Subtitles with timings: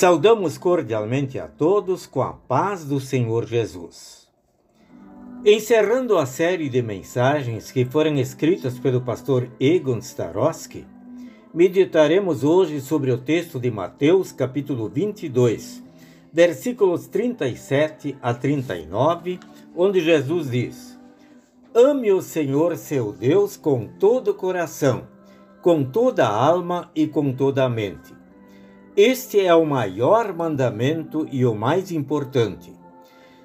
[0.00, 4.30] Saudamos cordialmente a todos com a paz do Senhor Jesus.
[5.44, 10.86] Encerrando a série de mensagens que foram escritas pelo pastor Egon Starosky,
[11.52, 15.82] meditaremos hoje sobre o texto de Mateus, capítulo 22,
[16.32, 19.38] versículos 37 a 39,
[19.76, 20.98] onde Jesus diz:
[21.74, 25.02] Ame o Senhor seu Deus com todo o coração,
[25.60, 28.18] com toda a alma e com toda a mente
[28.96, 32.72] este é o maior mandamento e o mais importante.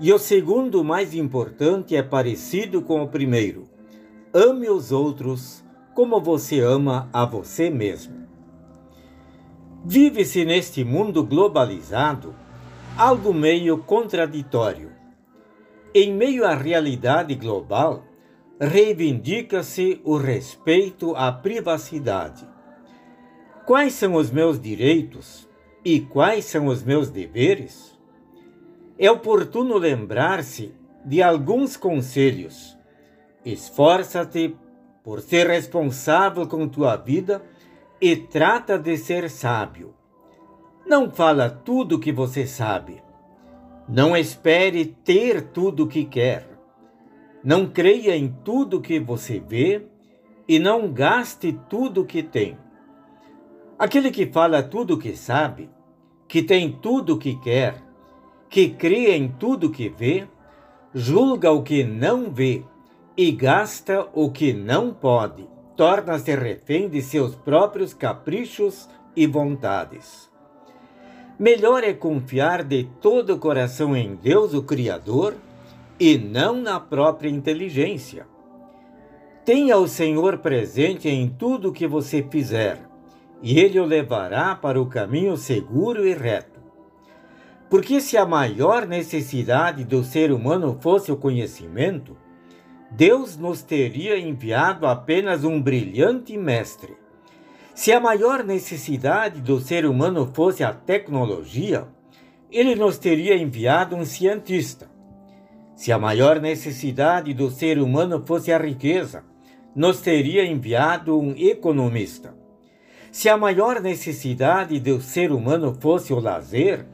[0.00, 3.68] E o segundo mais importante é parecido com o primeiro:
[4.32, 5.62] ame os outros
[5.94, 8.26] como você ama a você mesmo.
[9.84, 12.34] Vive-se neste mundo globalizado
[12.96, 14.90] algo meio contraditório.
[15.94, 18.04] Em meio à realidade global,
[18.58, 22.55] reivindica-se o respeito à privacidade
[23.66, 25.48] Quais são os meus direitos
[25.84, 27.98] e quais são os meus deveres?
[28.96, 30.72] É oportuno lembrar-se
[31.04, 32.78] de alguns conselhos.
[33.44, 34.54] Esforça-te
[35.02, 37.42] por ser responsável com tua vida
[38.00, 39.92] e trata de ser sábio.
[40.86, 43.02] Não fala tudo o que você sabe.
[43.88, 46.48] Não espere ter tudo o que quer.
[47.42, 49.88] Não creia em tudo que você vê
[50.46, 52.56] e não gaste tudo o que tem.
[53.78, 55.68] Aquele que fala tudo o que sabe,
[56.26, 57.82] que tem tudo o que quer,
[58.48, 60.26] que crê em tudo o que vê,
[60.94, 62.64] julga o que não vê
[63.14, 65.46] e gasta o que não pode,
[65.76, 70.30] torna-se refém de seus próprios caprichos e vontades.
[71.38, 75.34] Melhor é confiar de todo o coração em Deus, o Criador,
[76.00, 78.26] e não na própria inteligência.
[79.44, 82.95] Tenha o Senhor presente em tudo o que você fizer
[83.42, 86.60] e ele o levará para o caminho seguro e reto.
[87.68, 92.16] Porque se a maior necessidade do ser humano fosse o conhecimento,
[92.90, 96.96] Deus nos teria enviado apenas um brilhante mestre.
[97.74, 101.88] Se a maior necessidade do ser humano fosse a tecnologia,
[102.50, 104.88] ele nos teria enviado um cientista.
[105.74, 109.24] Se a maior necessidade do ser humano fosse a riqueza,
[109.74, 112.34] nos teria enviado um economista.
[113.16, 116.84] Se a maior necessidade do ser humano fosse o lazer,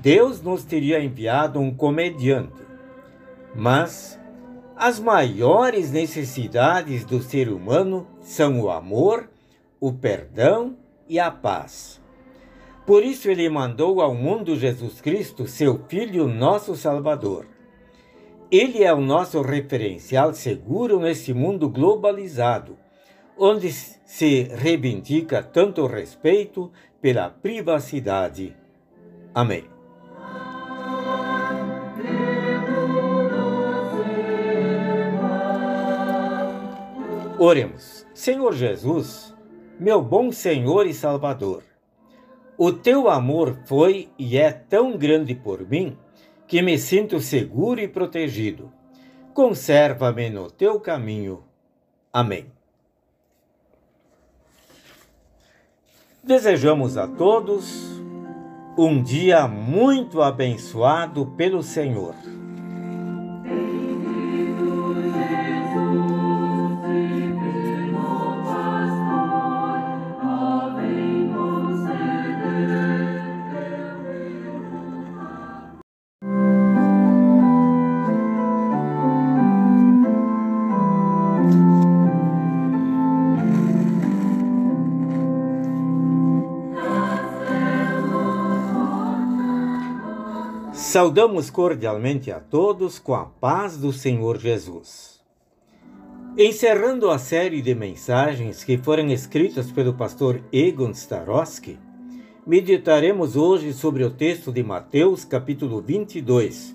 [0.00, 2.62] Deus nos teria enviado um comediante.
[3.56, 4.16] Mas
[4.76, 9.28] as maiores necessidades do ser humano são o amor,
[9.80, 10.76] o perdão
[11.08, 12.00] e a paz.
[12.86, 17.46] Por isso ele mandou ao mundo Jesus Cristo, seu Filho, nosso Salvador.
[18.48, 22.78] Ele é o nosso referencial seguro nesse mundo globalizado
[23.38, 28.56] onde se reivindica tanto respeito pela privacidade.
[29.34, 29.64] Amém.
[37.38, 38.04] Oremos.
[38.12, 39.32] Senhor Jesus,
[39.78, 41.62] meu bom Senhor e Salvador,
[42.56, 45.96] o teu amor foi e é tão grande por mim
[46.48, 48.72] que me sinto seguro e protegido.
[49.32, 51.44] Conserva-me no teu caminho.
[52.12, 52.57] Amém.
[56.28, 58.02] Desejamos a todos
[58.76, 62.14] um dia muito abençoado pelo Senhor.
[90.98, 95.20] Saudamos cordialmente a todos com a paz do Senhor Jesus.
[96.36, 101.78] Encerrando a série de mensagens que foram escritas pelo pastor Egon Starosky,
[102.44, 106.74] meditaremos hoje sobre o texto de Mateus, capítulo 22,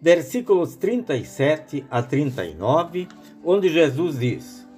[0.00, 3.08] versículos 37 a 39,
[3.44, 4.68] onde Jesus diz: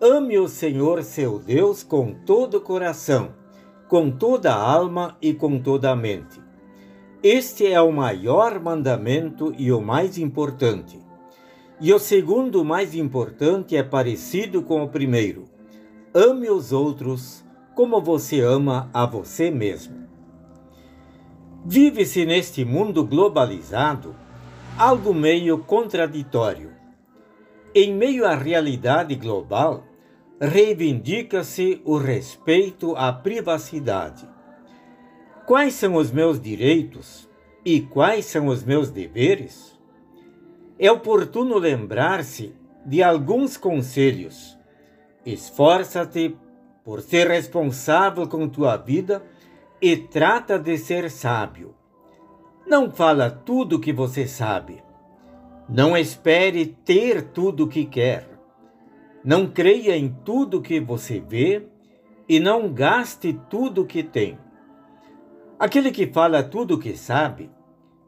[0.00, 3.34] Ame o Senhor seu Deus com todo o coração,
[3.88, 6.41] com toda a alma e com toda a mente
[7.22, 10.98] este é o maior mandamento e o mais importante.
[11.80, 15.44] E o segundo mais importante é parecido com o primeiro:
[16.12, 17.44] ame os outros
[17.76, 20.02] como você ama a você mesmo.
[21.64, 24.16] Vive-se neste mundo globalizado
[24.76, 26.72] algo meio contraditório.
[27.72, 29.84] Em meio à realidade global,
[30.40, 34.31] reivindica-se o respeito à privacidade.
[35.46, 37.28] Quais são os meus direitos
[37.64, 39.76] e quais são os meus deveres?
[40.78, 42.54] É oportuno lembrar-se
[42.86, 44.56] de alguns conselhos.
[45.26, 46.36] Esforça-te
[46.84, 49.22] por ser responsável com tua vida
[49.80, 51.74] e trata de ser sábio.
[52.64, 54.82] Não fala tudo o que você sabe.
[55.68, 58.28] Não espere ter tudo o que quer.
[59.24, 61.66] Não creia em tudo que você vê
[62.28, 64.38] e não gaste tudo que tem.
[65.58, 67.50] Aquele que fala tudo o que sabe,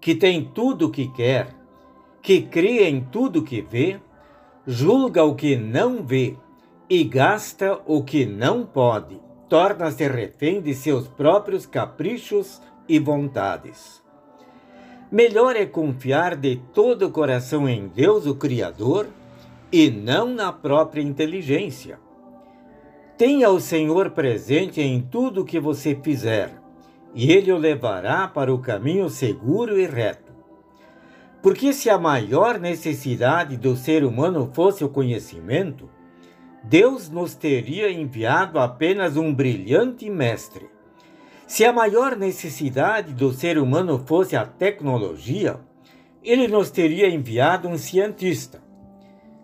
[0.00, 1.54] que tem tudo o que quer,
[2.20, 4.00] que crê em tudo que vê,
[4.66, 6.36] julga o que não vê
[6.88, 14.02] e gasta o que não pode, torna-se refém de seus próprios caprichos e vontades.
[15.10, 19.06] Melhor é confiar de todo o coração em Deus, o Criador,
[19.70, 21.98] e não na própria inteligência.
[23.16, 26.63] Tenha o Senhor presente em tudo o que você fizer,
[27.14, 30.32] e Ele o levará para o caminho seguro e reto.
[31.42, 35.88] Porque se a maior necessidade do ser humano fosse o conhecimento,
[36.62, 40.66] Deus nos teria enviado apenas um brilhante mestre.
[41.46, 45.60] Se a maior necessidade do ser humano fosse a tecnologia,
[46.22, 48.62] ele nos teria enviado um cientista.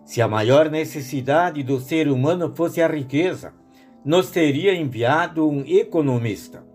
[0.03, 3.53] Se a maior necessidade do ser humano fosse a riqueza,
[4.03, 6.70] nos teria enviado um economista.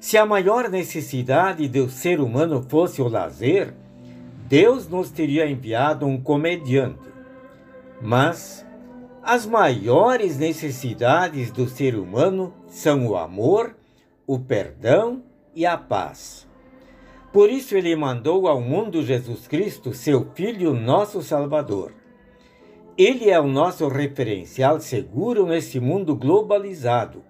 [0.00, 3.74] Se a maior necessidade do ser humano fosse o lazer,
[4.48, 7.10] Deus nos teria enviado um comediante.
[8.00, 8.66] Mas
[9.22, 13.76] as maiores necessidades do ser humano são o amor,
[14.26, 15.22] o perdão
[15.54, 16.48] e a paz.
[17.30, 21.92] Por isso ele mandou ao mundo Jesus Cristo, seu Filho, nosso Salvador.
[22.96, 27.22] Ele é o nosso referencial seguro nesse mundo globalizado,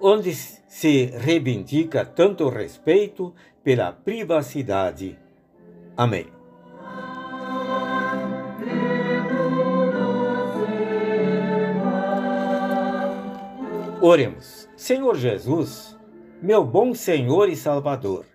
[0.00, 5.18] onde se reivindica tanto respeito pela privacidade.
[5.96, 6.26] Amém.
[14.00, 14.68] Oremos.
[14.76, 15.98] Senhor Jesus,
[16.40, 18.26] meu bom Senhor e Salvador,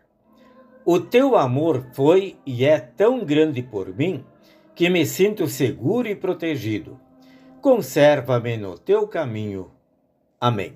[0.83, 4.25] o teu amor foi e é tão grande por mim
[4.73, 6.99] que me sinto seguro e protegido.
[7.61, 9.71] Conserva-me no teu caminho.
[10.39, 10.73] Amém.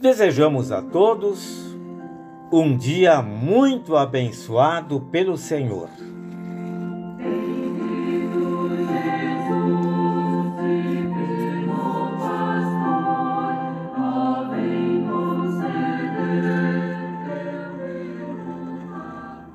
[0.00, 1.76] Desejamos a todos
[2.52, 5.88] um dia muito abençoado pelo Senhor.